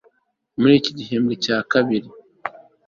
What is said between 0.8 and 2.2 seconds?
gihembwe cya mbere